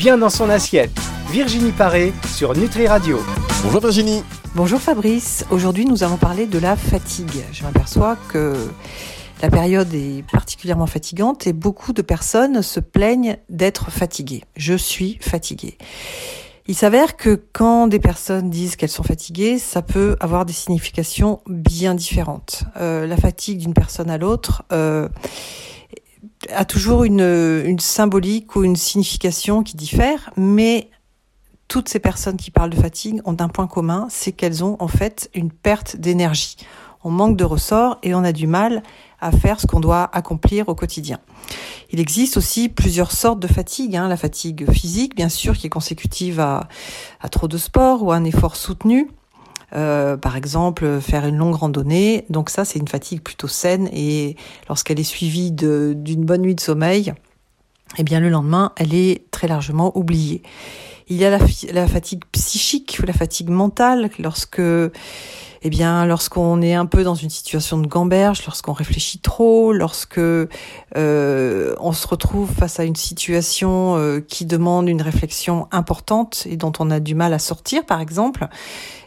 bien 0.00 0.16
dans 0.16 0.30
son 0.30 0.48
assiette. 0.48 0.98
Virginie 1.30 1.72
Paré 1.72 2.14
sur 2.34 2.56
Nutri 2.56 2.86
Radio. 2.86 3.18
Bonjour 3.62 3.82
Virginie. 3.82 4.24
Bonjour 4.54 4.80
Fabrice. 4.80 5.44
Aujourd'hui, 5.50 5.84
nous 5.84 6.02
allons 6.02 6.16
parler 6.16 6.46
de 6.46 6.58
la 6.58 6.74
fatigue. 6.74 7.44
Je 7.52 7.62
m'aperçois 7.64 8.16
que 8.30 8.54
la 9.42 9.50
période 9.50 9.92
est 9.92 10.24
particulièrement 10.32 10.86
fatigante 10.86 11.46
et 11.46 11.52
beaucoup 11.52 11.92
de 11.92 12.00
personnes 12.00 12.62
se 12.62 12.80
plaignent 12.80 13.36
d'être 13.50 13.90
fatiguées. 13.90 14.42
Je 14.56 14.72
suis 14.72 15.18
fatiguée. 15.20 15.76
Il 16.66 16.74
s'avère 16.74 17.18
que 17.18 17.38
quand 17.52 17.86
des 17.86 18.00
personnes 18.00 18.48
disent 18.48 18.76
qu'elles 18.76 18.88
sont 18.88 19.02
fatiguées, 19.02 19.58
ça 19.58 19.82
peut 19.82 20.16
avoir 20.18 20.46
des 20.46 20.54
significations 20.54 21.40
bien 21.46 21.94
différentes. 21.94 22.64
Euh, 22.80 23.06
la 23.06 23.18
fatigue 23.18 23.58
d'une 23.58 23.74
personne 23.74 24.08
à 24.08 24.16
l'autre 24.16 24.62
euh, 24.72 25.10
a 26.54 26.64
toujours 26.64 27.04
une, 27.04 27.20
une 27.20 27.78
symbolique 27.78 28.56
ou 28.56 28.64
une 28.64 28.76
signification 28.76 29.62
qui 29.62 29.76
diffère, 29.76 30.30
mais 30.36 30.88
toutes 31.68 31.88
ces 31.88 32.00
personnes 32.00 32.36
qui 32.36 32.50
parlent 32.50 32.70
de 32.70 32.76
fatigue 32.76 33.20
ont 33.24 33.36
un 33.38 33.48
point 33.48 33.68
commun, 33.68 34.08
c'est 34.10 34.32
qu'elles 34.32 34.64
ont 34.64 34.76
en 34.80 34.88
fait 34.88 35.30
une 35.34 35.50
perte 35.50 35.96
d'énergie. 35.96 36.56
On 37.04 37.10
manque 37.10 37.36
de 37.36 37.44
ressort 37.44 37.98
et 38.02 38.14
on 38.14 38.24
a 38.24 38.32
du 38.32 38.46
mal 38.46 38.82
à 39.20 39.30
faire 39.30 39.60
ce 39.60 39.66
qu'on 39.66 39.80
doit 39.80 40.10
accomplir 40.12 40.68
au 40.68 40.74
quotidien. 40.74 41.18
Il 41.92 42.00
existe 42.00 42.36
aussi 42.36 42.68
plusieurs 42.68 43.12
sortes 43.12 43.40
de 43.40 43.46
fatigue. 43.46 43.96
Hein. 43.96 44.08
La 44.08 44.16
fatigue 44.16 44.70
physique, 44.70 45.14
bien 45.14 45.28
sûr, 45.28 45.56
qui 45.56 45.68
est 45.68 45.70
consécutive 45.70 46.40
à, 46.40 46.68
à 47.20 47.28
trop 47.28 47.48
de 47.48 47.56
sport 47.56 48.02
ou 48.02 48.12
à 48.12 48.16
un 48.16 48.24
effort 48.24 48.56
soutenu. 48.56 49.08
Euh, 49.74 50.16
par 50.16 50.36
exemple, 50.36 51.00
faire 51.00 51.26
une 51.26 51.36
longue 51.36 51.54
randonnée. 51.54 52.24
Donc 52.28 52.50
ça, 52.50 52.64
c'est 52.64 52.78
une 52.78 52.88
fatigue 52.88 53.20
plutôt 53.20 53.48
saine 53.48 53.88
et 53.92 54.36
lorsqu'elle 54.68 54.98
est 55.00 55.04
suivie 55.04 55.52
d'une 55.52 56.24
bonne 56.24 56.42
nuit 56.42 56.54
de 56.54 56.60
sommeil, 56.60 57.12
eh 57.98 58.02
bien 58.02 58.20
le 58.20 58.28
lendemain, 58.28 58.72
elle 58.76 58.94
est 58.94 59.30
très 59.30 59.48
largement 59.48 59.96
oubliée. 59.96 60.42
Il 61.08 61.16
y 61.16 61.24
a 61.24 61.30
la, 61.30 61.38
la 61.72 61.88
fatigue 61.88 62.22
psychique 62.32 62.98
ou 63.02 63.06
la 63.06 63.12
fatigue 63.12 63.50
mentale 63.50 64.10
lorsque 64.20 64.62
eh 65.62 65.68
bien, 65.68 66.06
lorsqu'on 66.06 66.62
est 66.62 66.72
un 66.72 66.86
peu 66.86 67.04
dans 67.04 67.14
une 67.14 67.28
situation 67.28 67.76
de 67.76 67.86
gamberge, 67.86 68.44
lorsqu'on 68.46 68.72
réfléchit 68.72 69.18
trop, 69.18 69.74
lorsque 69.74 70.18
euh, 70.18 71.74
on 71.78 71.92
se 71.92 72.06
retrouve 72.06 72.50
face 72.50 72.80
à 72.80 72.84
une 72.84 72.96
situation 72.96 73.96
euh, 73.98 74.20
qui 74.20 74.46
demande 74.46 74.88
une 74.88 75.02
réflexion 75.02 75.68
importante 75.70 76.46
et 76.48 76.56
dont 76.56 76.72
on 76.78 76.90
a 76.90 76.98
du 76.98 77.14
mal 77.14 77.34
à 77.34 77.38
sortir, 77.38 77.84
par 77.84 78.00
exemple, 78.00 78.48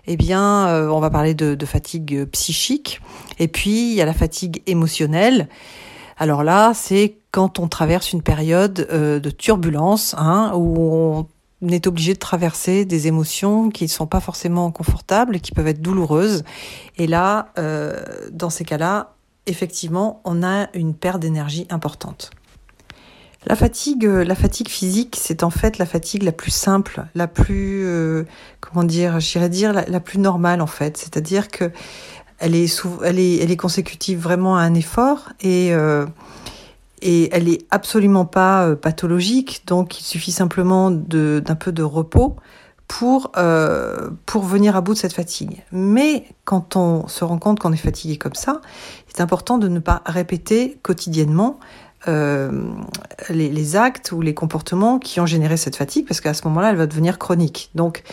eh 0.05 0.15
bien, 0.15 0.67
euh, 0.67 0.89
on 0.89 0.99
va 0.99 1.09
parler 1.09 1.33
de, 1.33 1.55
de, 1.55 1.65
fatigue 1.65 2.25
psychique. 2.25 3.01
Et 3.39 3.47
puis, 3.47 3.89
il 3.91 3.95
y 3.95 4.01
a 4.01 4.05
la 4.05 4.13
fatigue 4.13 4.61
émotionnelle. 4.67 5.49
Alors 6.17 6.43
là, 6.43 6.73
c'est 6.75 7.17
quand 7.31 7.57
on 7.57 7.67
traverse 7.67 8.13
une 8.13 8.21
période 8.21 8.73
de 8.73 9.29
turbulence, 9.31 10.13
hein, 10.19 10.51
où 10.53 10.77
on 10.77 11.27
est 11.72 11.88
obligé 11.88 12.14
de 12.14 12.19
traverser 12.19 12.86
des 12.86 13.08
émotions 13.08 13.69
qui 13.69 13.86
ne 13.86 13.89
sont 13.89 14.08
pas 14.08 14.19
forcément 14.19 14.72
confortables, 14.72 15.39
qui 15.39 15.52
peuvent 15.52 15.67
être 15.67 15.81
douloureuses. 15.81 16.44
Et 16.97 17.08
là, 17.08 17.53
euh, 17.58 18.03
dans 18.31 18.50
ces 18.50 18.66
cas-là, 18.66 19.16
effectivement, 19.45 20.22
on 20.25 20.44
a 20.44 20.67
une 20.73 20.94
perte 20.94 21.19
d'énergie 21.19 21.67
importante. 21.69 22.31
La 23.45 23.56
fatigue, 23.56 24.06
euh, 24.06 24.23
la 24.23 24.36
fatigue 24.36 24.69
physique, 24.69 25.17
c'est 25.19 25.44
en 25.44 25.50
fait 25.50 25.78
la 25.78 25.86
fatigue 25.86 26.23
la 26.23 26.31
plus 26.31 26.52
simple, 26.52 27.06
la 27.14 27.28
plus, 27.28 27.84
euh, 27.86 28.23
comment 28.61 28.86
dire, 28.86 29.19
j'irais 29.19 29.50
dire 29.50 29.73
la, 29.73 30.00
plus 30.00 30.19
normale 30.19 30.61
en 30.61 30.67
fait. 30.67 30.97
C'est-à-dire 30.97 31.50
que 31.50 31.72
elle 32.39 32.56
est, 32.56 33.58
consécutive 33.58 34.19
vraiment 34.19 34.58
à 34.58 34.61
un 34.61 34.73
effort 34.73 35.30
et 37.03 37.29
elle 37.35 37.49
est 37.49 37.65
absolument 37.69 38.25
pas 38.25 38.65
euh, 38.65 38.75
pathologique, 38.75 39.63
donc 39.67 39.99
il 39.99 40.03
suffit 40.03 40.31
simplement 40.31 40.89
d'un 40.89 41.55
peu 41.55 41.71
de 41.71 41.83
repos 41.83 42.37
pour 42.87 43.31
euh, 43.37 44.09
pour 44.25 44.43
venir 44.43 44.75
à 44.75 44.81
bout 44.81 44.93
de 44.93 44.99
cette 44.99 45.13
fatigue. 45.13 45.63
Mais 45.71 46.25
quand 46.45 46.78
on 46.78 47.07
se 47.07 47.25
rend 47.25 47.38
compte 47.38 47.59
qu'on 47.59 47.73
est 47.73 47.78
fatigué 47.78 48.17
comme 48.17 48.35
ça, 48.35 48.61
c'est 49.07 49.22
important 49.22 49.57
de 49.57 49.67
ne 49.67 49.79
pas 49.79 50.01
répéter 50.05 50.79
quotidiennement 50.81 51.59
euh, 52.07 52.69
les, 53.29 53.75
actes 53.75 54.11
ou 54.11 54.22
les 54.22 54.33
comportements 54.33 54.99
qui 54.99 55.19
ont 55.19 55.25
généré 55.25 55.57
cette 55.57 55.75
fatigue, 55.75 56.07
parce 56.07 56.22
qu'à 56.22 56.33
ce 56.33 56.47
moment-là, 56.47 56.72
elle 56.72 56.78
va 56.78 56.88
devenir 56.88 57.17
chronique. 57.17 57.69
Donc, 57.75 58.03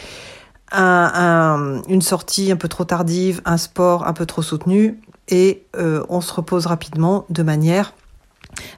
un, 0.72 1.10
un, 1.14 1.82
une 1.88 2.02
sortie 2.02 2.52
un 2.52 2.56
peu 2.56 2.68
trop 2.68 2.84
tardive, 2.84 3.40
un 3.44 3.56
sport 3.56 4.06
un 4.06 4.12
peu 4.12 4.26
trop 4.26 4.42
soutenu, 4.42 5.00
et 5.28 5.64
on 5.76 6.20
se 6.20 6.32
repose 6.32 6.66
rapidement 6.66 7.24
de 7.30 7.42
manière 7.42 7.92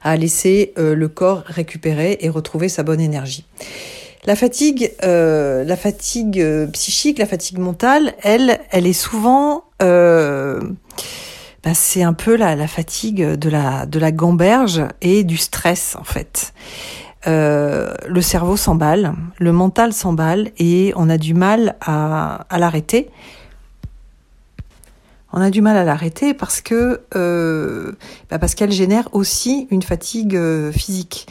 à 0.03 0.16
laisser 0.16 0.72
euh, 0.78 0.94
le 0.94 1.09
corps 1.09 1.43
récupérer 1.47 2.19
et 2.20 2.28
retrouver 2.28 2.69
sa 2.69 2.82
bonne 2.82 3.00
énergie. 3.00 3.44
La 4.25 4.37
fatigue, 4.37 4.93
euh, 5.03 5.65
la 5.65 5.76
fatigue 5.76 6.41
euh, 6.41 6.66
psychique, 6.69 7.19
la 7.19 7.26
fatigue 7.26 7.59
mentale, 7.59 8.15
elle, 8.22 8.60
elle 8.70 8.87
est 8.87 8.93
souvent, 8.93 9.65
bah, 9.81 11.75
c'est 11.75 12.03
un 12.03 12.12
peu 12.12 12.37
la, 12.37 12.54
la, 12.54 12.69
fatigue 12.69 13.25
de 13.25 13.48
la 13.48 13.87
de 13.87 13.98
la 13.98 14.12
gamberge 14.12 14.82
et 15.00 15.25
du 15.25 15.37
stress 15.37 15.97
en 15.99 16.04
fait. 16.04 16.53
Le 17.26 18.20
cerveau 18.20 18.56
s'emballe, 18.56 19.14
le 19.38 19.53
mental 19.53 19.93
s'emballe 19.93 20.50
et 20.59 20.93
on 20.97 21.09
a 21.09 21.19
du 21.19 21.34
mal 21.34 21.76
à, 21.81 22.47
à 22.49 22.59
l'arrêter 22.59 23.10
on 25.32 25.41
a 25.41 25.50
du 25.50 25.62
mal 25.62 25.76
à 25.76 25.84
l'arrêter 25.84 26.34
parce 26.34 26.60
que 26.60 27.00
euh, 27.16 27.93
bah 28.31 28.38
parce 28.38 28.54
qu'elle 28.54 28.72
génère 28.72 29.09
aussi 29.12 29.66
une 29.70 29.82
fatigue 29.82 30.37
euh, 30.37 30.70
physique. 30.72 31.26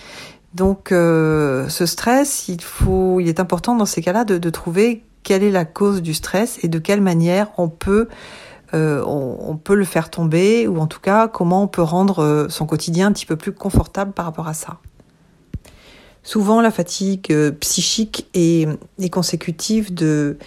Donc 0.53 0.91
euh, 0.91 1.69
ce 1.69 1.85
stress, 1.85 2.47
il 2.47 2.61
faut, 2.61 3.19
il 3.19 3.29
est 3.29 3.39
important 3.39 3.75
dans 3.75 3.85
ces 3.85 4.01
cas-là 4.01 4.25
de, 4.25 4.49
trouver 4.49 5.03
quelle 5.23 5.43
est 5.43 5.51
la 5.51 5.65
cause 5.65 6.01
du 6.01 6.13
stress 6.13 6.59
et 6.63 6.67
de 6.67 6.79
quelle 6.79 6.99
manière 6.99 7.51
on 7.57 7.69
peut 7.69 8.07
le 8.73 9.85
faire 9.85 10.09
tomber 10.09 10.67
ou 10.67 10.79
en 10.79 10.87
tout 10.87 10.99
cas 10.99 11.27
comment 11.27 11.63
on 11.63 11.67
peut 11.67 11.81
rendre 11.81 12.47
son 12.49 12.65
quotidien 12.65 13.07
un 13.07 13.11
petit 13.13 13.25
peu 13.25 13.37
plus 13.37 13.53
confortable 13.53 14.11
par 14.11 14.25
rapport 14.25 14.47
à 14.47 14.53
ça. 14.53 14.79
Souvent 16.23 16.59
la 16.59 16.71
fatigue 16.71 17.33
psychique 17.61 18.27
est, 18.33 18.67
consécutive 19.09 19.93
de 19.93 20.37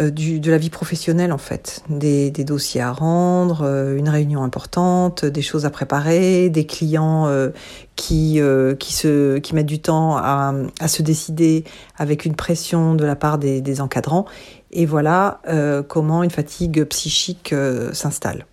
du, 0.00 0.40
de 0.40 0.50
la 0.50 0.58
vie 0.58 0.70
professionnelle 0.70 1.32
en 1.32 1.38
fait, 1.38 1.82
des, 1.88 2.30
des 2.30 2.44
dossiers 2.44 2.80
à 2.80 2.92
rendre, 2.92 3.62
euh, 3.62 3.96
une 3.96 4.08
réunion 4.08 4.42
importante, 4.42 5.24
des 5.24 5.42
choses 5.42 5.66
à 5.66 5.70
préparer, 5.70 6.50
des 6.50 6.66
clients 6.66 7.26
euh, 7.26 7.50
qui 7.96 8.40
qui 8.80 8.92
se 8.92 9.38
qui 9.38 9.54
mettent 9.54 9.66
du 9.66 9.78
temps 9.80 10.16
à, 10.16 10.52
à 10.80 10.88
se 10.88 11.02
décider 11.02 11.64
avec 11.96 12.24
une 12.24 12.34
pression 12.34 12.94
de 12.94 13.04
la 13.04 13.14
part 13.14 13.38
des, 13.38 13.60
des 13.60 13.80
encadrants 13.80 14.26
et 14.72 14.84
voilà 14.84 15.40
comment 15.88 16.24
une 16.24 16.30
fatigue 16.30 16.84
psychique 16.84 17.54
s'installe. 17.92 18.46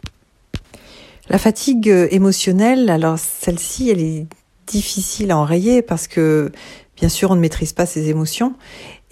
La 1.29 1.40
fatigue 1.40 1.88
émotionnelle, 2.12 2.90
alors 2.90 3.18
celle-ci, 3.18 3.90
elle 3.90 4.02
est 4.02 4.28
difficile 4.71 5.31
à 5.31 5.37
enrayer 5.37 5.81
parce 5.81 6.07
que 6.07 6.51
bien 6.95 7.09
sûr 7.09 7.31
on 7.31 7.35
ne 7.35 7.41
maîtrise 7.41 7.73
pas 7.73 7.85
ses 7.85 8.09
émotions 8.09 8.53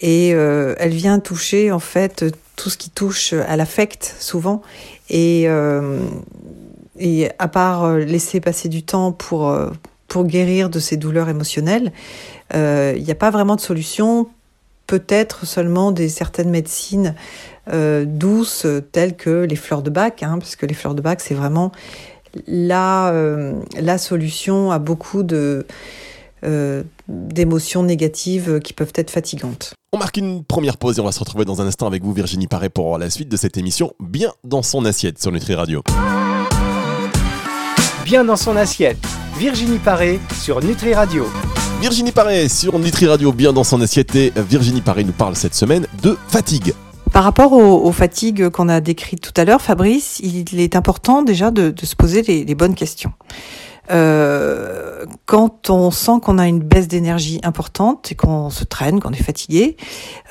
et 0.00 0.32
euh, 0.32 0.74
elle 0.78 0.92
vient 0.92 1.20
toucher 1.20 1.70
en 1.70 1.78
fait 1.78 2.24
tout 2.56 2.70
ce 2.70 2.78
qui 2.78 2.90
touche 2.90 3.34
à 3.34 3.56
l'affect 3.56 4.14
souvent 4.18 4.62
et 5.10 5.44
euh, 5.46 6.00
à 7.38 7.48
part 7.48 7.84
euh, 7.84 7.98
laisser 7.98 8.40
passer 8.40 8.68
du 8.68 8.82
temps 8.82 9.12
pour 9.12 9.54
pour 10.08 10.24
guérir 10.24 10.70
de 10.70 10.80
ces 10.80 10.96
douleurs 10.96 11.28
émotionnelles, 11.28 11.92
il 12.52 13.02
n'y 13.02 13.12
a 13.12 13.16
pas 13.16 13.30
vraiment 13.30 13.54
de 13.54 13.60
solution. 13.60 14.28
Peut-être 14.88 15.46
seulement 15.46 15.92
des 15.92 16.08
certaines 16.08 16.50
médecines 16.50 17.14
douces 17.72 18.66
telles 18.90 19.14
que 19.14 19.44
les 19.44 19.54
fleurs 19.54 19.82
de 19.82 19.90
bac, 19.90 20.24
hein, 20.24 20.38
parce 20.40 20.56
que 20.56 20.66
les 20.66 20.74
fleurs 20.74 20.96
de 20.96 21.00
bac 21.00 21.20
c'est 21.20 21.34
vraiment 21.34 21.70
la 22.46 23.12
la 23.80 23.98
solution 23.98 24.70
à 24.70 24.78
beaucoup 24.78 25.22
de 25.22 25.66
euh, 26.42 26.84
d'émotions 27.06 27.82
négatives 27.82 28.60
qui 28.60 28.72
peuvent 28.72 28.92
être 28.94 29.10
fatigantes. 29.10 29.74
On 29.92 29.98
marque 29.98 30.16
une 30.16 30.42
première 30.42 30.78
pause 30.78 30.96
et 30.96 31.00
on 31.02 31.04
va 31.04 31.12
se 31.12 31.18
retrouver 31.18 31.44
dans 31.44 31.60
un 31.60 31.66
instant 31.66 31.86
avec 31.86 32.02
vous 32.02 32.14
Virginie 32.14 32.46
Paré 32.46 32.70
pour 32.70 32.96
la 32.96 33.10
suite 33.10 33.28
de 33.28 33.36
cette 33.36 33.58
émission 33.58 33.92
Bien 34.00 34.32
dans 34.42 34.62
son 34.62 34.86
assiette 34.86 35.20
sur 35.20 35.32
Nutri 35.32 35.54
Radio. 35.54 35.82
Bien 38.06 38.24
dans 38.24 38.36
son 38.36 38.56
assiette, 38.56 38.96
Virginie 39.36 39.78
Paré 39.78 40.18
sur 40.40 40.64
Nutri 40.64 40.94
Radio. 40.94 41.26
Virginie 41.82 42.12
Paré 42.12 42.48
sur 42.48 42.78
Nutri 42.78 43.06
Radio, 43.06 43.32
bien 43.32 43.52
dans 43.52 43.64
son 43.64 43.80
assiette 43.82 44.14
et 44.14 44.32
Virginie 44.36 44.80
Paré 44.80 45.04
nous 45.04 45.12
parle 45.12 45.36
cette 45.36 45.54
semaine 45.54 45.86
de 46.02 46.16
fatigue. 46.28 46.72
Par 47.12 47.24
rapport 47.24 47.52
aux, 47.52 47.92
fatigues 47.92 48.48
qu'on 48.50 48.68
a 48.68 48.80
décrites 48.80 49.20
tout 49.20 49.38
à 49.38 49.44
l'heure, 49.44 49.60
Fabrice, 49.60 50.20
il 50.20 50.60
est 50.60 50.76
important 50.76 51.22
déjà 51.22 51.50
de, 51.50 51.74
se 51.82 51.96
poser 51.96 52.22
les, 52.22 52.44
les 52.44 52.54
bonnes 52.54 52.74
questions. 52.74 53.12
Euh, 53.90 55.04
quand 55.26 55.70
on 55.70 55.90
sent 55.90 56.20
qu'on 56.22 56.38
a 56.38 56.46
une 56.46 56.60
baisse 56.60 56.86
d'énergie 56.86 57.40
importante 57.42 58.12
et 58.12 58.14
qu'on 58.14 58.50
se 58.50 58.64
traîne, 58.64 59.00
qu'on 59.00 59.12
est 59.12 59.22
fatigué, 59.22 59.76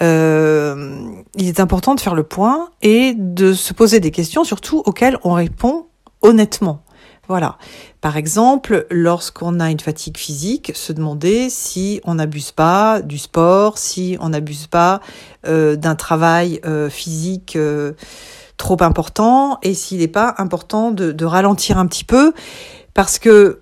euh, 0.02 1.12
il 1.36 1.48
est 1.48 1.60
important 1.60 1.96
de 1.96 2.00
faire 2.00 2.16
le 2.16 2.24
point 2.24 2.70
et 2.82 3.14
de 3.18 3.54
se 3.54 3.74
poser 3.74 4.00
des 4.00 4.12
questions 4.12 4.44
surtout 4.44 4.82
auxquelles 4.86 5.18
on 5.24 5.34
répond 5.34 5.88
honnêtement. 6.22 6.84
Voilà. 7.30 7.60
Par 8.02 8.18
exemple, 8.18 8.88
lorsqu'on 8.90 9.60
a 9.60 9.70
une 9.70 9.80
fatigue 9.80 10.18
physique, 10.18 10.72
se 10.74 10.92
demander 10.92 11.52
si 11.52 12.02
on 12.04 12.16
n'abuse 12.16 12.52
pas 12.52 13.02
du 13.04 13.20
sport, 13.20 13.78
si 13.78 14.18
on 14.20 14.30
n'abuse 14.30 14.66
pas 14.66 15.00
euh, 15.46 15.76
d'un 15.76 15.94
travail 15.94 16.60
euh, 16.66 16.90
physique 16.90 17.56
euh, 17.56 17.94
trop 18.58 18.82
important 18.82 19.60
et 19.62 19.76
s'il 19.76 20.00
n'est 20.00 20.08
pas 20.08 20.34
important 20.40 20.90
de, 20.90 21.24
ralentir 21.24 21.78
un 21.78 21.86
petit 21.86 22.04
peu 22.04 22.34
parce 22.96 23.20
que 23.20 23.62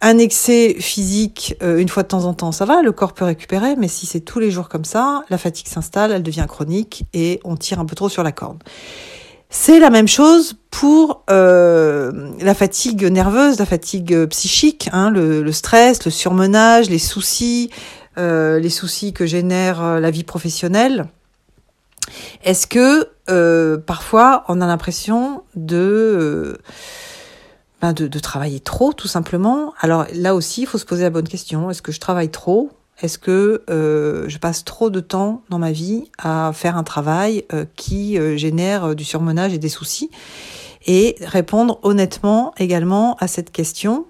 un 0.00 0.16
excès 0.18 0.74
physique 0.78 1.56
une 1.62 1.88
fois 1.88 2.02
de 2.02 2.08
temps 2.08 2.24
en 2.24 2.34
temps, 2.34 2.52
ça 2.52 2.66
va, 2.66 2.82
le 2.82 2.92
corps 2.92 3.14
peut 3.14 3.24
récupérer, 3.24 3.74
mais 3.76 3.88
si 3.88 4.04
c'est 4.04 4.20
tous 4.20 4.38
les 4.38 4.50
jours 4.50 4.68
comme 4.68 4.84
ça, 4.84 5.24
la 5.30 5.38
fatigue 5.38 5.68
s'installe, 5.68 6.12
elle 6.12 6.22
devient 6.22 6.44
chronique 6.46 7.04
et 7.14 7.40
on 7.44 7.56
tire 7.56 7.80
un 7.80 7.86
peu 7.86 7.94
trop 7.94 8.10
sur 8.10 8.22
la 8.22 8.32
corde. 8.32 8.62
C'est 9.56 9.78
la 9.78 9.88
même 9.88 10.08
chose 10.08 10.56
pour 10.72 11.22
euh, 11.30 12.32
la 12.40 12.54
fatigue 12.54 13.04
nerveuse, 13.04 13.60
la 13.60 13.64
fatigue 13.64 14.26
psychique, 14.26 14.90
hein, 14.92 15.10
le, 15.10 15.50
stress, 15.52 16.04
le 16.04 16.10
surmenage, 16.10 16.90
les 16.90 16.98
soucis, 16.98 17.70
euh, 18.18 18.58
les 18.58 18.68
soucis 18.68 19.12
que 19.12 19.26
génère 19.26 19.80
euh, 19.80 20.00
la 20.00 20.10
vie 20.10 20.24
professionnelle. 20.24 21.06
Est-ce 22.42 22.66
que 22.66 23.08
parfois 23.76 24.44
on 24.48 24.60
a 24.60 24.66
l'impression 24.66 25.44
de, 25.54 26.58
ben 27.80 27.92
de, 27.92 28.08
de 28.08 28.18
travailler 28.18 28.58
trop, 28.58 28.92
tout 28.92 29.08
simplement? 29.08 29.72
Alors 29.80 30.04
là 30.14 30.34
aussi, 30.34 30.62
il 30.62 30.66
faut 30.66 30.78
se 30.78 30.84
poser 30.84 31.04
la 31.04 31.10
bonne 31.10 31.28
question. 31.28 31.70
Est-ce 31.70 31.80
que 31.80 31.92
je 31.92 32.00
travaille 32.00 32.28
trop? 32.28 32.70
Est-ce 33.04 33.18
que 33.18 33.62
euh, 33.68 34.24
je 34.28 34.38
passe 34.38 34.64
trop 34.64 34.88
de 34.88 35.00
temps 35.00 35.42
dans 35.50 35.58
ma 35.58 35.72
vie 35.72 36.10
à 36.16 36.52
faire 36.54 36.78
un 36.78 36.84
travail 36.84 37.44
euh, 37.52 37.66
qui 37.76 38.18
euh, 38.18 38.38
génère 38.38 38.94
du 38.94 39.04
surmenage 39.04 39.52
et 39.52 39.58
des 39.58 39.68
soucis 39.68 40.10
Et 40.86 41.14
répondre 41.20 41.80
honnêtement 41.82 42.54
également 42.56 43.16
à 43.20 43.28
cette 43.28 43.52
question 43.52 44.06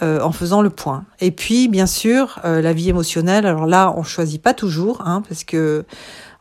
en 0.00 0.32
faisant 0.32 0.60
le 0.60 0.70
point. 0.70 1.04
Et 1.20 1.30
puis, 1.30 1.68
bien 1.68 1.86
sûr, 1.86 2.40
la 2.42 2.72
vie 2.72 2.88
émotionnelle. 2.88 3.46
Alors 3.46 3.66
là, 3.66 3.94
on 3.96 4.02
choisit 4.02 4.42
pas 4.42 4.52
toujours, 4.52 5.00
hein, 5.06 5.22
parce 5.28 5.44
que 5.44 5.84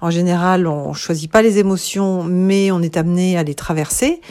en 0.01 0.09
général, 0.09 0.65
on 0.65 0.93
choisit 0.93 1.31
pas 1.31 1.43
les 1.43 1.59
émotions, 1.59 2.23
mais 2.23 2.71
on 2.71 2.81
est 2.81 2.97
amené 2.97 3.37
à 3.37 3.43
les 3.43 3.53
traverser. 3.53 4.21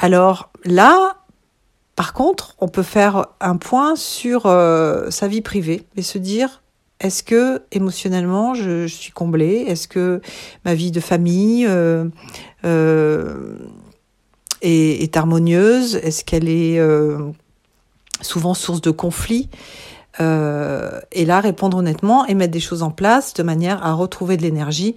Alors 0.00 0.50
là, 0.64 1.14
par 1.94 2.12
contre, 2.12 2.56
on 2.58 2.66
peut 2.66 2.82
faire 2.82 3.26
un 3.40 3.56
point 3.56 3.94
sur 3.94 4.42
sa 4.42 5.28
vie 5.28 5.42
privée 5.42 5.86
et 5.94 6.02
se 6.02 6.18
dire 6.18 6.60
est-ce 7.00 7.22
que 7.22 7.62
émotionnellement 7.72 8.54
je, 8.54 8.86
suis 8.86 9.12
comblée? 9.12 9.64
Est-ce 9.68 9.86
que 9.86 10.20
ma 10.64 10.74
vie 10.74 10.90
de 10.90 11.00
famille 11.00 11.66
euh, 11.66 12.06
euh, 12.64 13.58
est, 14.62 15.16
harmonieuse? 15.16 15.96
Est-ce 15.96 16.24
qu'elle 16.24 16.48
est, 16.48 16.78
euh, 16.78 17.18
souvent 18.22 18.54
source 18.54 18.80
de 18.80 18.90
conflits? 18.90 19.50
Et 20.18 21.26
là, 21.26 21.40
répondre 21.40 21.76
honnêtement 21.76 22.24
et 22.24 22.32
mettre 22.32 22.52
des 22.52 22.60
choses 22.60 22.82
en 22.82 22.90
place 22.90 23.34
de 23.34 23.42
manière 23.42 23.84
à 23.84 23.92
retrouver 23.92 24.38
de 24.38 24.42
l'énergie 24.42 24.96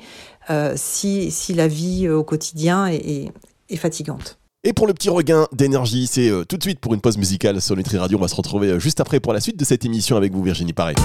si, 0.75 1.29
si 1.29 1.53
la 1.53 1.67
vie 1.67 2.07
au 2.07 2.23
quotidien 2.23 2.87
est, 2.87 3.29
fatigante. 3.75 4.39
Et 4.63 4.71
pour 4.71 4.87
le 4.87 4.93
petit 4.93 5.09
regain 5.09 5.45
d'énergie, 5.51 6.07
c'est 6.07 6.31
tout 6.47 6.55
de 6.55 6.63
suite 6.63 6.79
pour 6.79 6.93
une 6.93 7.01
pause 7.01 7.17
musicale 7.17 7.59
sur 7.59 7.75
Nutri 7.75 7.97
Radio. 7.97 8.17
On 8.17 8.21
va 8.21 8.29
se 8.29 8.35
retrouver 8.35 8.79
juste 8.79 9.01
après 9.01 9.19
pour 9.19 9.33
la 9.33 9.41
suite 9.41 9.59
de 9.59 9.65
cette 9.65 9.83
émission 9.83 10.15
avec 10.15 10.31
vous, 10.31 10.41
Virginie 10.41 10.71
Paré 10.71 10.95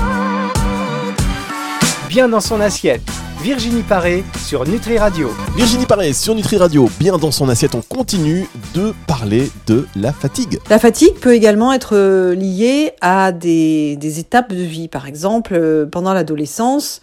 bien 2.08 2.28
dans 2.28 2.40
son 2.40 2.60
assiette. 2.60 3.02
Virginie 3.42 3.82
Paré 3.82 4.24
sur 4.38 4.66
Nutri 4.66 4.98
Radio. 4.98 5.30
Virginie 5.56 5.86
Paré 5.86 6.12
sur 6.12 6.34
Nutri 6.34 6.56
Radio, 6.56 6.88
bien 6.98 7.18
dans 7.18 7.30
son 7.30 7.48
assiette, 7.48 7.74
on 7.74 7.82
continue 7.82 8.48
de 8.74 8.94
parler 9.06 9.50
de 9.66 9.86
la 9.96 10.12
fatigue. 10.12 10.58
La 10.70 10.78
fatigue 10.78 11.14
peut 11.14 11.34
également 11.34 11.72
être 11.72 11.94
euh, 11.94 12.34
liée 12.34 12.92
à 13.00 13.32
des, 13.32 13.98
étapes 14.18 14.52
de 14.52 14.62
vie. 14.62 14.88
Par 14.88 15.06
exemple, 15.06 15.54
euh, 15.54 15.86
pendant 15.86 16.14
l'adolescence, 16.14 17.00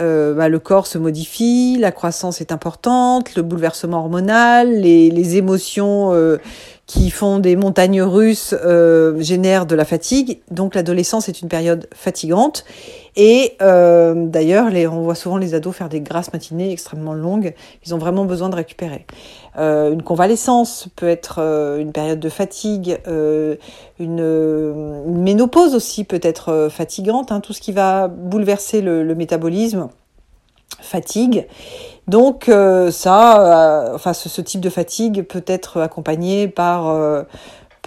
euh, 0.00 0.34
bah, 0.34 0.48
le 0.48 0.58
corps 0.58 0.86
se 0.86 0.98
modifie, 0.98 1.76
la 1.78 1.92
croissance 1.92 2.40
est 2.40 2.50
importante, 2.50 3.36
le 3.36 3.42
bouleversement 3.42 3.98
hormonal, 3.98 4.80
les, 4.80 5.36
émotions 5.36 6.12
qui 6.86 7.10
font 7.10 7.38
des 7.38 7.56
montagnes 7.56 8.02
russes 8.02 8.54
génèrent 9.18 9.66
de 9.66 9.74
la 9.74 9.84
fatigue. 9.84 10.40
Donc 10.50 10.74
l'adolescence 10.74 11.28
est 11.28 11.40
une 11.40 11.48
période 11.48 11.88
fatigante. 11.94 12.64
Et 13.16 13.56
euh, 13.62 14.26
d'ailleurs, 14.26 14.66
on 14.92 15.02
voit 15.02 15.14
souvent 15.14 15.36
les 15.36 15.54
ados 15.54 15.74
faire 15.74 15.88
des 15.88 16.00
grasses 16.00 16.32
matinées 16.32 16.72
extrêmement 16.72 17.14
longues. 17.14 17.54
Ils 17.86 17.94
ont 17.94 17.98
vraiment 17.98 18.24
besoin 18.24 18.48
de 18.48 18.56
récupérer. 18.56 19.06
Euh, 19.56 19.92
une 19.92 20.02
convalescence 20.02 20.88
peut 20.96 21.08
être 21.08 21.36
euh, 21.38 21.78
une 21.78 21.92
période 21.92 22.18
de 22.18 22.28
fatigue. 22.28 22.98
Euh, 23.06 23.54
une, 24.00 24.24
ménopause 25.06 25.76
aussi 25.76 26.02
peut 26.02 26.20
être 26.22 26.48
euh, 26.48 26.70
fatigante. 26.70 27.30
Hein, 27.30 27.40
tout 27.40 27.52
ce 27.52 27.60
qui 27.60 27.70
va 27.70 28.08
bouleverser 28.08 28.80
le, 28.80 29.04
le 29.04 29.14
métabolisme 29.14 29.88
fatigue. 30.80 31.46
Donc 32.08 32.50
ça, 32.90 33.92
enfin 33.94 34.12
ce, 34.12 34.40
type 34.42 34.60
de 34.60 34.68
fatigue 34.68 35.22
peut 35.22 35.44
être 35.46 35.80
accompagné 35.80 36.48
par 36.48 36.88
euh, 36.88 37.22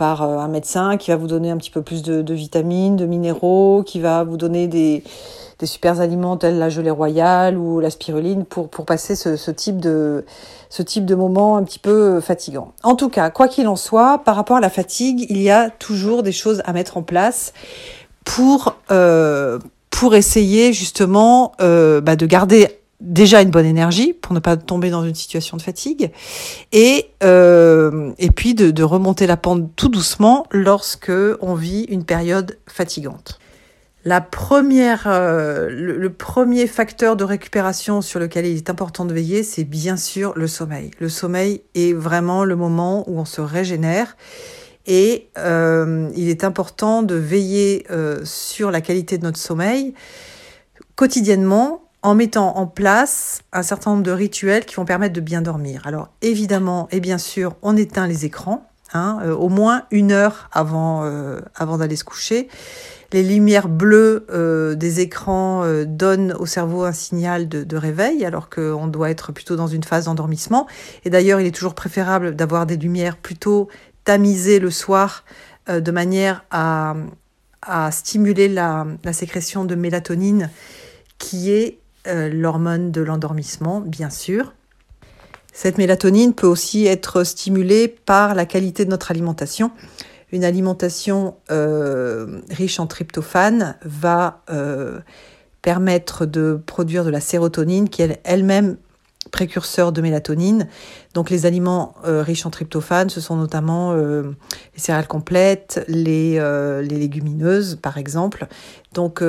un 0.02 0.48
médecin 0.48 0.98
qui 0.98 1.12
va 1.12 1.18
vous 1.18 1.28
donner 1.28 1.52
un 1.52 1.58
petit 1.58 1.72
peu 1.72 1.82
plus 1.82 2.04
de, 2.04 2.34
vitamines, 2.34 2.96
de 2.96 3.06
minéraux, 3.06 3.84
qui 3.86 4.00
va 4.00 4.24
vous 4.24 4.38
donner 4.38 4.68
des, 4.68 5.04
des 5.60 5.66
super 5.66 6.00
aliments 6.00 6.38
tels 6.38 6.58
la 6.58 6.70
gelée 6.70 6.92
royale 6.92 7.58
ou 7.58 7.80
la 7.80 7.90
spiruline 7.90 8.46
pour, 8.46 8.70
passer 8.70 9.16
ce, 9.16 9.52
type 9.52 9.80
de, 9.80 10.24
moment 11.16 11.58
un 11.58 11.64
petit 11.64 11.80
peu 11.80 12.22
fatigant. 12.22 12.74
En 12.84 12.96
tout 12.96 13.10
cas, 13.10 13.30
quoi 13.30 13.48
qu'il 13.48 13.68
en 13.68 13.76
soit, 13.76 14.20
par 14.20 14.36
rapport 14.36 14.58
à 14.58 14.62
la 14.62 14.70
fatigue, 14.70 15.26
il 15.30 15.42
y 15.42 15.50
a 15.50 15.70
toujours 15.70 16.24
des 16.24 16.32
choses 16.32 16.62
à 16.66 16.74
mettre 16.74 16.98
en 16.98 17.04
place 17.04 17.54
pour, 18.24 18.76
euh, 18.92 19.60
pour 19.98 20.14
essayer 20.14 20.74
justement 20.74 21.54
euh, 21.60 22.02
bah, 22.02 22.16
de 22.16 22.28
garder 22.28 22.68
déjà 23.02 23.42
une 23.42 23.50
bonne 23.50 23.66
énergie 23.66 24.14
pour 24.14 24.36
ne 24.36 24.40
pas 24.40 24.56
tomber 24.56 24.92
dans 24.92 25.04
une 25.04 25.16
situation 25.16 25.58
de 25.58 25.62
fatigue 25.64 26.12
et 26.72 27.08
euh, 27.24 28.12
et 28.20 28.30
puis 28.30 28.54
de, 28.54 28.84
remonter 28.84 29.26
la 29.26 29.38
pente 29.38 29.72
tout 29.76 29.90
doucement 29.90 30.46
lorsque 30.52 31.12
on 31.42 31.56
vit 31.56 31.86
une 31.90 32.06
période 32.06 32.60
fatigante. 32.68 33.40
La 34.06 34.22
première, 34.22 35.06
euh, 35.08 35.68
le, 35.72 36.10
premier 36.14 36.68
facteur 36.68 37.16
de 37.16 37.24
récupération 37.24 38.04
sur 38.04 38.20
lequel 38.20 38.46
il 38.46 38.56
est 38.56 38.70
important 38.70 39.04
de 39.04 39.16
veiller, 39.16 39.42
c'est 39.42 39.64
bien 39.64 39.98
sûr 39.98 40.34
le 40.36 40.46
sommeil. 40.46 40.92
Le 41.00 41.10
sommeil 41.10 41.64
est 41.74 41.94
vraiment 41.94 42.46
le 42.46 42.56
moment 42.56 43.04
où 43.10 43.20
on 43.20 43.26
se 43.26 43.42
régénère 43.42 44.16
et 44.88 45.30
euh, 45.38 46.10
il 46.16 46.30
est 46.30 46.44
important 46.44 47.04
de 47.04 47.16
veiller 47.16 47.86
euh, 47.92 48.20
sur 48.24 48.72
la 48.72 48.82
qualité 48.82 49.18
de 49.18 49.24
notre 49.24 49.38
sommeil 49.38 49.94
quotidiennement 50.96 51.84
en 52.02 52.16
mettant 52.16 52.58
en 52.58 52.66
place 52.66 53.42
un 53.52 53.64
certain 53.64 53.92
nombre 53.92 54.04
de 54.04 54.12
rituels 54.12 54.66
qui 54.66 54.76
vont 54.76 54.86
permettre 54.86 55.14
de 55.14 55.22
bien 55.22 55.42
dormir. 55.42 55.82
Alors 55.86 56.10
évidemment 56.22 56.88
et 56.92 57.02
bien 57.02 57.18
sûr, 57.18 57.56
on 57.62 57.76
éteint 57.76 58.08
les 58.08 58.24
écrans, 58.24 58.66
hein, 58.94 59.20
euh, 59.24 59.36
au 59.36 59.50
moins 59.50 59.84
une 59.92 60.14
heure 60.14 60.50
avant, 60.54 61.04
avant 61.56 61.78
d'aller 61.78 61.98
se 61.98 62.06
coucher. 62.06 62.48
Les 63.14 63.24
lumières 63.24 63.70
bleues 63.70 64.26
des 64.78 65.00
écrans 65.00 65.64
donnent 65.86 66.34
au 66.34 66.46
cerveau 66.46 66.84
un 66.84 66.92
signal 66.92 67.48
de, 67.48 67.64
de 67.64 67.78
réveil, 67.78 68.26
alors 68.26 68.50
qu'on 68.50 68.88
doit 68.88 69.10
être 69.10 69.32
plutôt 69.32 69.56
dans 69.56 69.68
une 69.68 69.84
phase 69.84 70.06
d'endormissement. 70.06 70.68
Et 71.06 71.10
d'ailleurs, 71.10 71.40
il 71.40 71.48
est 71.48 71.56
toujours 71.56 71.74
préférable 71.74 72.36
d'avoir 72.36 72.66
des 72.66 72.76
lumières 72.76 73.16
plutôt 73.16 73.70
le 74.16 74.70
soir, 74.70 75.26
de 75.68 75.92
manière 75.92 76.46
à, 76.52 76.96
stimuler 77.92 78.48
la, 78.48 78.86
sécrétion 79.12 79.66
de 79.66 79.76
mélatonine, 79.76 80.50
qui 81.18 81.52
est 81.52 81.80
euh, 82.08 82.30
l'hormone 82.30 82.92
de 82.92 83.02
l'endormissement, 83.02 83.82
bien 83.82 84.10
sûr. 84.10 84.54
Cette 85.52 85.78
mélatonine 85.78 86.34
peut 86.34 86.48
aussi 86.48 86.86
être 86.86 87.24
stimulée 87.24 87.88
par 87.88 88.36
la 88.36 88.46
qualité 88.46 88.86
de 88.86 88.92
notre 88.92 89.12
alimentation. 89.12 89.72
Une 90.32 90.44
alimentation 90.44 91.36
euh, 91.52 92.42
riche 92.50 92.80
en 92.80 92.88
tryptophane 92.88 93.76
va 93.84 94.44
euh, 94.50 95.00
permettre 95.62 96.26
de 96.26 96.62
produire 96.66 97.04
de 97.04 97.10
la 97.10 97.20
sérotonine 97.20 97.90
qui 97.90 98.04
elle-même 98.24 98.78
précurseur 99.32 99.92
de 99.92 100.02
mélatonine. 100.02 100.68
Donc 101.14 101.30
les 101.30 101.46
aliments 101.46 101.96
riches 102.04 102.46
en 102.46 102.50
tryptophane, 102.50 103.10
ce 103.10 103.22
sont 103.22 103.36
notamment 103.36 103.94
les 103.94 104.34
céréales 104.76 105.08
complètes, 105.08 105.84
les, 105.88 106.40
les, 106.82 106.98
légumineuses 106.98 107.78
par 107.82 107.98
exemple. 107.98 108.48
Donc 108.94 109.22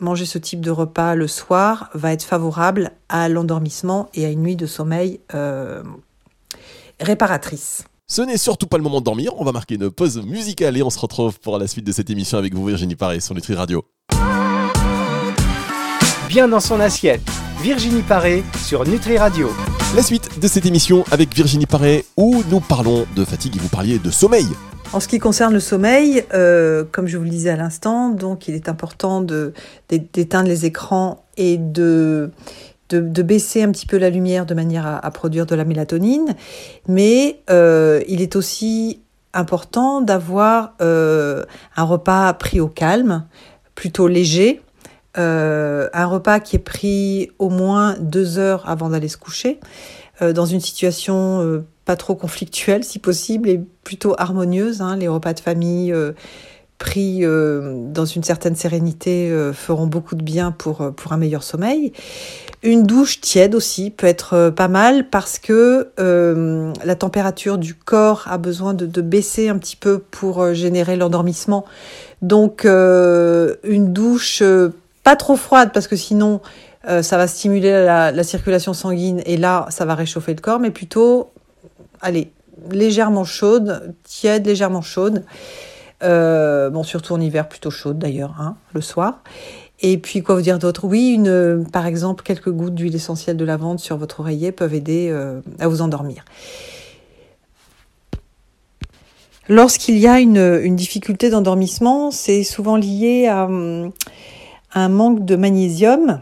manger 0.00 0.26
ce 0.26 0.38
type 0.38 0.60
de 0.60 0.70
repas 0.70 1.14
le 1.14 1.28
soir 1.28 1.90
va 1.94 2.12
être 2.12 2.24
favorable 2.24 2.90
à 3.08 3.28
l'endormissement 3.28 4.08
et 4.14 4.24
à 4.24 4.28
une 4.28 4.42
nuit 4.42 4.56
de 4.56 4.66
sommeil 4.66 5.20
euh, 5.34 5.82
réparatrice. 7.00 7.84
Ce 8.06 8.22
n'est 8.22 8.36
surtout 8.36 8.66
pas 8.66 8.76
le 8.76 8.82
moment 8.82 9.00
de 9.00 9.04
dormir, 9.04 9.32
on 9.38 9.44
va 9.44 9.52
marquer 9.52 9.76
une 9.76 9.90
pause 9.90 10.22
musicale 10.24 10.76
et 10.76 10.82
on 10.82 10.90
se 10.90 10.98
retrouve 10.98 11.40
pour 11.40 11.58
la 11.58 11.66
suite 11.66 11.86
de 11.86 11.92
cette 11.92 12.10
émission 12.10 12.38
avec 12.38 12.54
vous 12.54 12.66
Virginie 12.66 12.96
Paré 12.96 13.20
sur 13.20 13.34
Nutri 13.34 13.54
Radio. 13.54 13.84
Bien 16.28 16.48
dans 16.48 16.60
son 16.60 16.80
assiette, 16.80 17.22
Virginie 17.64 18.02
Paré 18.02 18.44
sur 18.58 18.86
Nutri 18.86 19.16
Radio. 19.16 19.48
La 19.96 20.02
suite 20.02 20.38
de 20.38 20.46
cette 20.48 20.66
émission 20.66 21.02
avec 21.10 21.34
Virginie 21.34 21.64
Paré 21.64 22.04
où 22.14 22.42
nous 22.50 22.60
parlons 22.60 23.06
de 23.16 23.24
fatigue 23.24 23.56
et 23.56 23.58
vous 23.58 23.70
parliez 23.70 23.98
de 23.98 24.10
sommeil. 24.10 24.44
En 24.92 25.00
ce 25.00 25.08
qui 25.08 25.18
concerne 25.18 25.54
le 25.54 25.60
sommeil, 25.60 26.24
euh, 26.34 26.84
comme 26.92 27.06
je 27.06 27.16
vous 27.16 27.24
le 27.24 27.30
disais 27.30 27.48
à 27.48 27.56
l'instant, 27.56 28.10
donc 28.10 28.48
il 28.48 28.54
est 28.54 28.68
important 28.68 29.22
d'éteindre 29.88 30.46
les 30.46 30.66
écrans 30.66 31.24
et 31.38 31.56
de, 31.56 32.32
de, 32.90 33.22
baisser 33.22 33.62
un 33.62 33.72
petit 33.72 33.86
peu 33.86 33.96
la 33.96 34.10
lumière 34.10 34.44
de 34.44 34.52
manière 34.52 35.00
à, 35.02 35.10
produire 35.10 35.46
de 35.46 35.54
la 35.54 35.64
mélatonine. 35.64 36.34
Mais 36.86 37.40
euh, 37.48 38.02
il 38.08 38.20
est 38.20 38.36
aussi 38.36 39.00
important 39.32 40.02
d'avoir 40.02 40.74
euh, 40.82 41.44
un 41.78 41.84
repas 41.84 42.30
pris 42.34 42.60
au 42.60 42.68
calme, 42.68 43.24
plutôt 43.74 44.06
léger, 44.06 44.60
euh, 45.16 45.88
un 45.92 46.06
repas 46.06 46.40
qui 46.40 46.56
est 46.56 46.60
pris 46.60 47.30
au 47.38 47.48
moins 47.48 47.96
deux 48.00 48.38
heures 48.38 48.68
avant 48.68 48.88
d'aller 48.88 49.08
se 49.08 49.16
coucher, 49.16 49.60
euh, 50.22 50.32
dans 50.32 50.46
une 50.46 50.60
situation 50.60 51.40
euh, 51.42 51.64
pas 51.84 51.94
trop 51.94 52.16
conflictuelle 52.16 52.82
si 52.82 52.98
possible 52.98 53.48
et 53.48 53.60
plutôt 53.84 54.14
harmonieuse. 54.18 54.80
Hein. 54.80 54.96
Les 54.96 55.06
repas 55.06 55.34
de 55.34 55.40
famille 55.40 55.94
pris 56.78 57.22
dans 57.22 58.04
une 58.04 58.24
certaine 58.24 58.56
sérénité 58.56 59.32
feront 59.52 59.86
beaucoup 59.86 60.16
de 60.16 60.22
bien 60.22 60.50
pour, 60.50 60.92
pour 60.96 61.12
un 61.12 61.18
meilleur 61.18 61.42
sommeil. 61.42 61.92
Une 62.62 62.84
douche 62.84 63.20
tiède 63.20 63.54
aussi 63.54 63.90
peut 63.90 64.06
être 64.06 64.50
pas 64.50 64.68
mal 64.68 65.08
parce 65.10 65.38
que 65.38 65.90
la 65.98 66.94
température 66.94 67.58
du 67.58 67.74
corps 67.74 68.24
a 68.30 68.38
besoin 68.38 68.72
de, 68.72 68.86
de 68.86 69.02
baisser 69.02 69.50
un 69.50 69.58
petit 69.58 69.76
peu 69.76 69.98
pour 69.98 70.54
générer 70.54 70.96
l'endormissement. 70.96 71.66
Donc 72.22 72.64
une 72.64 73.92
douche 73.92 74.42
pas 75.04 75.14
trop 75.14 75.36
froide 75.36 75.70
parce 75.72 75.86
que 75.86 75.94
sinon 75.94 76.40
euh, 76.88 77.02
ça 77.02 77.16
va 77.16 77.28
stimuler 77.28 77.70
la, 77.70 78.24
circulation 78.24 78.72
sanguine 78.72 79.22
et 79.24 79.36
là 79.36 79.66
ça 79.70 79.84
va 79.84 79.94
réchauffer 79.94 80.34
le 80.34 80.40
corps, 80.40 80.58
mais 80.58 80.70
plutôt, 80.70 81.30
allez, 82.00 82.32
légèrement 82.70 83.24
chaude, 83.24 83.94
tiède, 84.02 84.46
légèrement 84.46 84.82
chaude. 84.82 85.22
Euh, 86.02 86.70
bon, 86.70 86.82
surtout 86.82 87.14
en 87.14 87.20
hiver, 87.20 87.48
plutôt 87.48 87.70
chaude 87.70 87.98
d'ailleurs, 87.98 88.34
hein, 88.38 88.56
le 88.74 88.80
soir. 88.80 89.22
Et 89.80 89.98
puis, 89.98 90.22
quoi 90.22 90.34
vous 90.34 90.42
dire 90.42 90.58
d'autre? 90.58 90.86
Oui, 90.86 91.10
une, 91.10 91.66
par 91.72 91.86
exemple, 91.86 92.22
quelques 92.22 92.50
gouttes 92.50 92.74
d'huile 92.74 92.94
essentielle 92.94 93.36
de 93.36 93.44
lavande 93.44 93.80
sur 93.80 93.96
votre 93.96 94.20
oreiller 94.20 94.52
peuvent 94.52 94.74
aider 94.74 95.08
euh, 95.10 95.40
à 95.58 95.68
vous 95.68 95.82
endormir. 95.82 96.24
Lorsqu'il 99.48 99.98
y 99.98 100.06
a 100.06 100.20
une, 100.20 100.74
difficulté 100.74 101.28
d'endormissement, 101.28 102.10
c'est 102.10 102.44
souvent 102.44 102.76
lié 102.76 103.26
à, 103.26 103.44
hum, 103.44 103.92
un 104.74 104.88
manque 104.88 105.24
de 105.24 105.36
magnésium. 105.36 106.20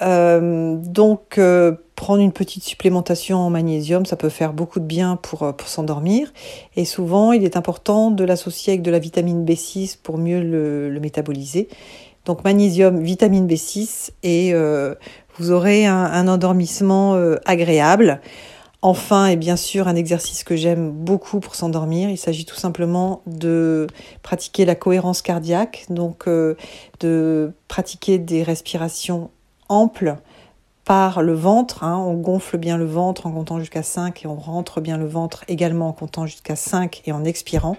Euh, 0.00 0.76
donc, 0.76 1.38
euh, 1.38 1.72
prendre 1.94 2.20
une 2.20 2.32
petite 2.32 2.64
supplémentation 2.64 3.38
en 3.38 3.50
magnésium, 3.50 4.04
ça 4.06 4.16
peut 4.16 4.30
faire 4.30 4.52
beaucoup 4.52 4.80
de 4.80 4.84
bien 4.84 5.16
pour, 5.16 5.42
euh, 5.44 5.52
s'endormir. 5.64 6.32
Et 6.74 6.84
souvent, 6.84 7.32
il 7.32 7.44
est 7.44 7.56
important 7.56 8.10
de 8.10 8.24
l'associer 8.24 8.72
avec 8.72 8.82
de 8.82 8.90
la 8.90 8.98
vitamine 8.98 9.44
B6 9.44 9.98
pour 10.02 10.18
mieux 10.18 10.42
le, 10.42 10.98
métaboliser. 11.00 11.68
Donc, 12.24 12.44
magnésium, 12.44 13.00
vitamine 13.00 13.46
B6, 13.46 14.10
et 14.22 14.54
vous 15.38 15.50
aurez 15.50 15.86
un 15.86 16.28
endormissement 16.28 17.14
agréable. 17.44 18.20
Enfin, 18.84 19.28
et 19.28 19.36
bien 19.36 19.54
sûr, 19.54 19.86
un 19.86 19.94
exercice 19.94 20.42
que 20.42 20.56
j'aime 20.56 20.90
beaucoup 20.90 21.38
pour 21.38 21.54
s'endormir, 21.54 22.10
il 22.10 22.18
s'agit 22.18 22.44
tout 22.44 22.56
simplement 22.56 23.22
de 23.26 23.86
pratiquer 24.22 24.64
la 24.64 24.74
cohérence 24.74 25.22
cardiaque, 25.22 25.86
donc 25.88 26.26
euh, 26.26 26.56
de 26.98 27.52
pratiquer 27.68 28.18
des 28.18 28.42
respirations 28.42 29.30
amples 29.68 30.16
par 30.84 31.22
le 31.22 31.32
ventre. 31.32 31.84
Hein. 31.84 31.96
On 31.96 32.14
gonfle 32.14 32.58
bien 32.58 32.76
le 32.76 32.84
ventre 32.84 33.26
en 33.26 33.30
comptant 33.30 33.60
jusqu'à 33.60 33.84
5 33.84 34.24
et 34.24 34.26
on 34.26 34.34
rentre 34.34 34.80
bien 34.80 34.98
le 34.98 35.06
ventre 35.06 35.44
également 35.46 35.88
en 35.88 35.92
comptant 35.92 36.26
jusqu'à 36.26 36.56
5 36.56 37.02
et 37.06 37.12
en 37.12 37.24
expirant. 37.24 37.76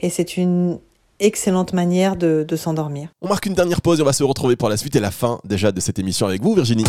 Et 0.00 0.08
c'est 0.08 0.38
une 0.38 0.78
excellente 1.20 1.74
manière 1.74 2.16
de, 2.16 2.46
de 2.48 2.56
s'endormir. 2.56 3.10
On 3.20 3.28
marque 3.28 3.44
une 3.44 3.54
dernière 3.54 3.82
pause 3.82 3.98
et 3.98 4.02
on 4.02 4.06
va 4.06 4.14
se 4.14 4.24
retrouver 4.24 4.56
pour 4.56 4.70
la 4.70 4.78
suite 4.78 4.96
et 4.96 5.00
la 5.00 5.10
fin 5.10 5.40
déjà 5.44 5.72
de 5.72 5.80
cette 5.80 5.98
émission 5.98 6.26
avec 6.26 6.42
vous, 6.42 6.54
Virginie. 6.54 6.84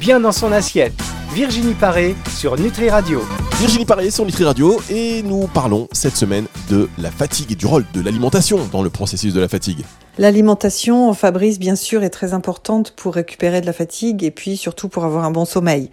Bien 0.00 0.18
dans 0.18 0.32
son 0.32 0.50
assiette 0.50 0.94
Virginie 1.36 1.74
Paré 1.74 2.14
sur 2.30 2.58
Nutri 2.58 2.88
Radio. 2.88 3.20
Virginie 3.58 3.84
Paré 3.84 4.10
sur 4.10 4.24
Nutri 4.24 4.42
Radio 4.44 4.80
et 4.88 5.22
nous 5.22 5.46
parlons 5.48 5.86
cette 5.92 6.16
semaine 6.16 6.46
de 6.70 6.88
la 6.96 7.10
fatigue 7.10 7.52
et 7.52 7.54
du 7.54 7.66
rôle 7.66 7.84
de 7.92 8.00
l'alimentation 8.00 8.66
dans 8.72 8.82
le 8.82 8.88
processus 8.88 9.34
de 9.34 9.40
la 9.40 9.46
fatigue. 9.46 9.84
L'alimentation, 10.16 11.12
Fabrice, 11.12 11.58
bien 11.58 11.76
sûr, 11.76 12.02
est 12.04 12.08
très 12.08 12.32
importante 12.32 12.92
pour 12.92 13.12
récupérer 13.12 13.60
de 13.60 13.66
la 13.66 13.74
fatigue 13.74 14.24
et 14.24 14.30
puis 14.30 14.56
surtout 14.56 14.88
pour 14.88 15.04
avoir 15.04 15.26
un 15.26 15.30
bon 15.30 15.44
sommeil. 15.44 15.90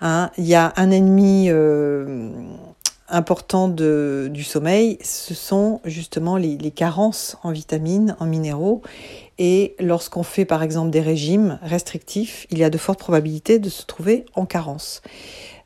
Hein, 0.00 0.32
il 0.36 0.46
y 0.46 0.56
a 0.56 0.72
un 0.74 0.90
ennemi 0.90 1.46
euh, 1.50 2.32
important 3.08 3.68
de, 3.68 4.28
du 4.32 4.42
sommeil, 4.42 4.98
ce 5.04 5.34
sont 5.34 5.80
justement 5.84 6.36
les, 6.36 6.58
les 6.58 6.72
carences 6.72 7.36
en 7.44 7.52
vitamines, 7.52 8.16
en 8.18 8.26
minéraux. 8.26 8.82
Et 9.42 9.74
lorsqu'on 9.80 10.22
fait 10.22 10.44
par 10.44 10.62
exemple 10.62 10.90
des 10.90 11.00
régimes 11.00 11.58
restrictifs, 11.62 12.46
il 12.50 12.58
y 12.58 12.64
a 12.64 12.68
de 12.68 12.76
fortes 12.76 12.98
probabilités 12.98 13.58
de 13.58 13.70
se 13.70 13.86
trouver 13.86 14.26
en 14.34 14.44
carence. 14.44 15.00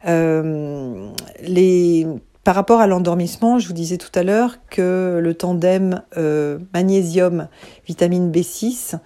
Euh, 0.07 1.11
les, 1.43 2.07
par 2.45 2.55
rapport 2.55 2.81
à 2.81 2.87
l'endormissement, 2.87 3.59
je 3.59 3.67
vous 3.67 3.73
disais 3.73 3.97
tout 3.97 4.13
à 4.15 4.23
l'heure 4.23 4.59
que 4.71 5.19
le 5.21 5.35
tandem 5.35 6.03
euh, 6.17 6.61
magnésium-vitamine 6.73 8.31
B6 8.31 8.97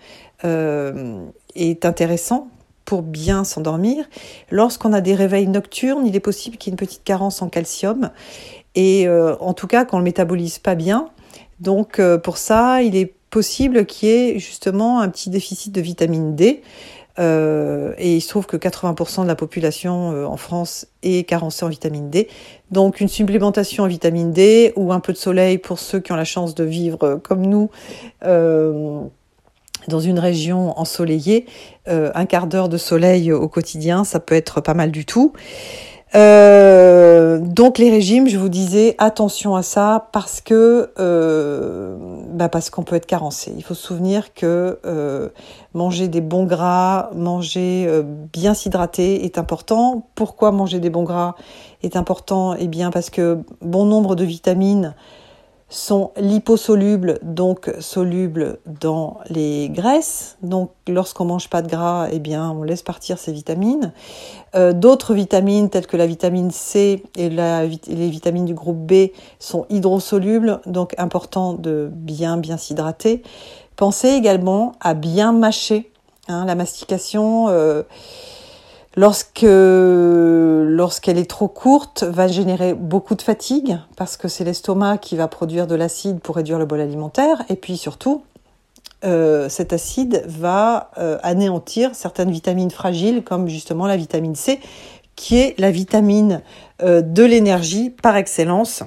euh, 0.45 1.25
est 1.55 1.87
intéressant 1.87 2.49
pour 2.85 3.01
bien 3.01 3.45
s'endormir. 3.45 4.05
Lorsqu'on 4.51 4.93
a 4.93 5.01
des 5.01 5.15
réveils 5.15 5.49
nocturnes, 5.49 6.07
il 6.07 6.15
est 6.15 6.21
possible 6.21 6.59
qu'il 6.59 6.71
y 6.71 6.73
ait 6.73 6.75
une 6.75 6.87
petite 6.87 7.05
carence 7.05 7.41
en 7.41 7.49
calcium. 7.49 8.11
Et 8.75 9.09
en 9.09 9.55
tout 9.55 9.67
cas, 9.67 9.85
qu'on 9.85 9.97
ne 9.97 10.03
le 10.03 10.05
métabolise 10.05 10.59
pas 10.59 10.77
bien. 10.77 11.09
Donc 11.59 12.01
pour 12.23 12.39
ça, 12.39 12.81
il 12.83 12.95
est 12.95 13.18
possible 13.31 13.87
qu'il 13.87 14.09
y 14.09 14.13
ait 14.13 14.39
justement 14.39 15.01
un 15.01 15.09
petit 15.09 15.31
déficit 15.31 15.73
de 15.73 15.81
vitamine 15.81 16.35
D. 16.35 16.63
Euh, 17.19 17.95
et 17.99 18.15
il 18.15 18.21
se 18.21 18.29
trouve 18.29 18.47
que 18.47 18.57
80% 18.57 19.23
de 19.23 19.27
la 19.27 19.35
population 19.35 20.25
en 20.25 20.37
France 20.37 20.87
est 21.03 21.29
carencée 21.29 21.65
en 21.65 21.69
vitamine 21.69 22.11
D. 22.11 22.29
Donc 22.71 23.01
une 23.01 23.09
supplémentation 23.09 23.85
en 23.85 23.89
vitamine 23.89 24.33
D 24.33 24.73
ou 24.77 24.93
un 24.93 25.01
peu 25.01 25.13
de 25.13 25.19
soleil 25.19 25.59
pour 25.59 25.81
ceux 25.81 25.99
qui 25.99 26.13
ont 26.13 26.17
la 26.17 26.25
chance 26.25 26.55
de 26.55 26.63
vivre 26.63 27.21
comme 27.25 27.45
nous 27.45 27.71
dans 29.89 30.01
une 30.01 30.19
région 30.19 30.79
ensoleillée, 30.79 31.47
euh, 31.89 32.11
un 32.15 32.27
quart 32.27 32.47
d'heure 32.47 32.69
de 32.69 32.77
soleil 32.77 33.33
au 33.33 33.49
quotidien, 33.49 34.05
ça 34.05 34.21
peut 34.21 34.35
être 34.35 34.61
pas 34.61 34.75
mal 34.75 34.91
du 34.91 35.05
tout. 35.05 35.33
Euh, 36.15 37.39
donc 37.39 37.79
les 37.79 37.91
régimes, 37.91 38.29
je 38.29 38.39
vous 38.39 38.49
disais 38.49 38.95
attention 38.99 39.57
à 39.57 39.63
ça 39.63 40.09
parce 40.13 40.41
que 40.41 40.91
euh, 40.99 41.97
bah 42.31 42.49
parce 42.49 42.71
qu'on 42.71 42.83
peut 42.83 42.97
être 42.97 43.07
carencé. 43.07 43.53
Il 43.57 43.63
faut 43.63 43.75
se 43.75 43.87
souvenir 43.87 44.33
que 44.33 44.79
manger 45.75 46.09
des 46.09 46.21
bons 46.21 46.45
gras, 46.45 47.11
manger 47.15 47.89
bien 48.33 48.55
s'hydrater 48.55 49.25
est 49.25 49.39
important. 49.39 50.07
Pourquoi 50.15 50.51
manger 50.51 50.81
des 50.81 50.91
bons 50.91 51.05
gras 51.05 51.35
est 51.83 51.97
important? 51.97 52.55
Eh 52.55 52.69
bien 52.69 52.91
parce 52.91 53.11
que 53.11 53.39
bon 53.61 53.85
nombre 53.85 54.17
de 54.17 54.25
vitamines 54.25 54.95
sont 55.69 56.13
liposolubles, 56.17 57.19
donc 57.23 57.71
solubles 57.81 58.59
dans 58.67 59.19
les 59.29 59.69
graisses. 59.69 60.39
Donc 60.43 60.71
lorsqu'on 60.89 61.27
mange 61.27 61.51
pas 61.51 61.61
de 61.61 61.69
gras, 61.69 62.09
eh 62.11 62.19
bien 62.19 62.51
on 62.51 62.63
laisse 62.63 62.83
partir 62.83 63.19
ces 63.19 63.33
vitamines. 63.33 63.93
Euh, 64.55 64.73
d'autres 64.73 65.13
vitamines 65.13 65.69
telles 65.69 65.87
que 65.87 65.99
la 65.99 66.07
vitamine 66.07 66.51
C 66.51 67.03
et 67.17 67.29
les 67.29 68.09
vitamines 68.09 68.47
du 68.47 68.55
groupe 68.55 68.79
B 68.79 69.11
sont 69.39 69.67
hydrosolubles, 69.69 70.61
donc 70.65 70.95
important 70.97 71.53
de 71.53 71.91
bien 71.93 72.39
bien 72.39 72.57
s'hydrater. 72.57 73.23
Pensez 73.77 74.09
également 74.09 74.73
à 74.81 74.95
bien 74.95 75.33
mâcher. 75.33 75.93
Hein, 76.29 76.45
la 76.45 76.55
mastication. 76.55 77.49
Euh, 77.49 77.83
Lorsque, 78.99 79.47
lorsqu'elle 79.47 81.19
est 81.19 81.31
trop 81.31 81.47
courte, 81.47 82.03
va 82.03 82.27
générer 82.27 82.75
beaucoup 82.75 83.15
de 83.15 83.23
fatigue 83.23 83.79
parce 83.97 84.17
que 84.17 84.27
c'est 84.27 84.43
l'estomac 84.43 84.99
qui 84.99 85.15
va 85.15 85.29
produire 85.29 85.69
de 85.69 85.77
l'acide 85.77 86.19
pour 86.19 86.35
réduire 86.35 86.59
le 86.59 86.67
bol 86.67 86.81
alimentaire. 86.81 87.45
Et 87.49 87.55
puis 87.55 87.77
surtout, 87.77 88.25
euh, 89.05 89.49
cet 89.49 89.73
acide 89.73 90.25
va 90.27 90.91
euh, 90.99 91.17
anéantir 91.23 91.95
certaines 91.95 92.33
vitamines 92.33 92.73
fragiles 92.73 93.23
comme 93.23 93.47
justement 93.47 93.87
la 93.87 93.97
vitamine 93.97 94.35
C, 94.35 94.59
qui 95.15 95.39
est 95.39 95.55
la 95.61 95.71
vitamine 95.71 96.43
euh, 96.83 97.01
de 97.01 97.23
l'énergie 97.23 97.91
par 97.91 98.17
excellence. 98.17 98.83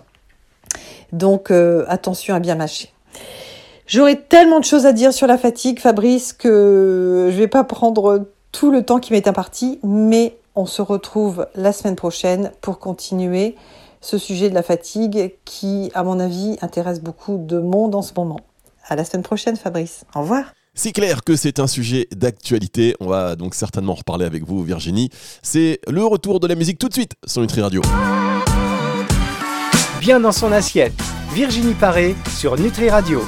Donc 1.14 1.52
attention 1.88 2.36
à 2.36 2.42
bien 2.42 2.56
mâcher. 2.56 2.92
J'aurais 3.88 4.18
tellement 4.18 4.60
de 4.60 4.66
choses 4.66 4.86
à 4.86 4.92
dire 4.92 5.14
sur 5.14 5.28
la 5.28 5.38
fatigue, 5.38 5.80
Fabrice, 5.80 6.34
que 6.34 7.30
je 7.32 7.38
vais 7.38 7.48
pas 7.48 7.64
prendre 7.64 8.26
tout 8.52 8.72
le 8.72 8.84
temps 8.84 9.00
qui 9.00 9.14
m'est 9.14 9.28
imparti, 9.28 9.80
mais 9.84 10.38
on 10.56 10.66
se 10.66 10.82
retrouve 10.82 11.48
la 11.56 11.72
semaine 11.74 11.96
prochaine 11.96 12.52
pour 12.62 12.80
continuer 12.80 13.56
ce 14.02 14.18
sujet 14.18 14.50
de 14.50 14.56
la 14.56 14.64
fatigue 14.64 15.36
qui, 15.46 15.92
à 15.94 16.04
mon 16.04 16.20
avis, 16.20 16.58
intéresse 16.62 17.02
beaucoup 17.02 17.38
de 17.38 17.60
monde 17.60 17.96
en 17.96 18.02
ce 18.02 18.14
moment. 18.16 18.40
À 18.88 18.96
la 18.96 19.06
semaine 19.06 19.24
prochaine, 19.24 19.56
Fabrice. 19.56 20.06
Au 20.16 20.22
revoir. 20.22 20.46
C'est 20.74 20.94
clair 20.94 21.24
que 21.24 21.36
c'est 21.36 21.60
un 21.60 21.68
sujet 21.68 22.08
d'actualité. 22.12 22.96
On 23.00 23.08
va 23.08 23.36
donc 23.36 23.56
certainement 23.56 23.92
en 23.92 23.96
reparler 23.96 24.26
avec 24.26 24.44
vous, 24.44 24.64
Virginie. 24.64 25.10
C'est 25.44 25.80
le 25.88 26.04
retour 26.06 26.40
de 26.40 26.48
la 26.48 26.56
musique 26.56 26.80
tout 26.80 26.88
de 26.88 26.94
suite 26.94 27.14
sur 27.26 27.42
Nutri 27.42 27.62
Radio. 27.62 27.82
Bien 30.00 30.20
dans 30.20 30.32
son 30.32 30.52
assiette, 30.52 30.94
Virginie 31.34 31.74
Paré 31.74 32.16
sur 32.38 32.58
Nutri 32.58 32.90
Radio. 32.90 33.20